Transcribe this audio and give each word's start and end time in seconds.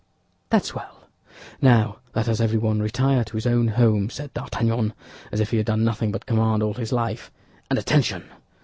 "That's 0.49 0.73
well! 0.73 1.03
Now 1.61 1.97
let 2.15 2.27
us 2.27 2.39
everyone 2.39 2.79
retire 2.81 3.23
to 3.23 3.37
his 3.37 3.45
own 3.45 3.67
home," 3.67 4.09
said 4.09 4.33
D'Artagnan, 4.33 4.93
as 5.31 5.39
if 5.39 5.51
he 5.51 5.57
had 5.57 5.67
done 5.67 5.83
nothing 5.83 6.11
but 6.11 6.25
command 6.25 6.63
all 6.63 6.73
his 6.73 6.91
life; 6.91 7.29
"and 7.69 7.77
attention! 7.77 8.23